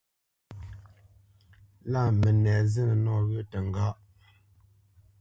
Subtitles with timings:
[1.91, 3.87] Lâ mənɛ zínə nɔwyə̂ təŋgá.